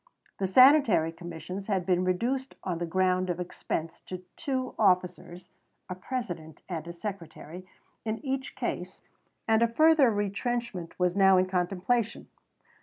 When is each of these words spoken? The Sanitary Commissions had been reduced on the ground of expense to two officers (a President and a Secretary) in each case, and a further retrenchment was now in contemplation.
The 0.39 0.47
Sanitary 0.47 1.11
Commissions 1.11 1.67
had 1.67 1.85
been 1.85 2.03
reduced 2.03 2.55
on 2.63 2.79
the 2.79 2.87
ground 2.87 3.29
of 3.29 3.39
expense 3.39 3.99
to 4.07 4.23
two 4.35 4.73
officers 4.79 5.51
(a 5.89 5.93
President 5.93 6.63
and 6.67 6.87
a 6.87 6.91
Secretary) 6.91 7.67
in 8.03 8.17
each 8.25 8.55
case, 8.55 9.01
and 9.47 9.61
a 9.61 9.67
further 9.67 10.09
retrenchment 10.09 10.97
was 10.97 11.15
now 11.15 11.37
in 11.37 11.45
contemplation. 11.45 12.29